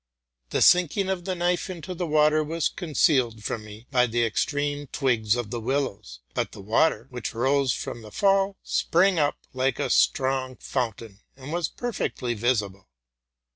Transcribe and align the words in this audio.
The 0.49 0.63
sinking 0.63 1.09
of 1.09 1.25
the 1.25 1.35
knife 1.35 1.69
into 1.69 1.93
the 1.93 2.07
water 2.07 2.43
was 2.43 2.69
concealed 2.69 3.43
from 3.43 3.63
me 3.63 3.85
by 3.91 4.07
the 4.07 4.25
extreme 4.25 4.87
twigs 4.87 5.35
of 5.35 5.51
the 5.51 5.59
willows; 5.59 6.21
but 6.33 6.53
the 6.53 6.59
water, 6.59 7.05
which 7.11 7.35
rose 7.35 7.71
from 7.71 8.01
the 8.01 8.09
fall, 8.09 8.57
sprang 8.63 9.19
up 9.19 9.37
like 9.53 9.77
a 9.77 9.91
strong 9.91 10.55
fountain, 10.55 11.19
and 11.37 11.53
was 11.53 11.67
perfectly 11.69 12.33
visible. 12.33 12.89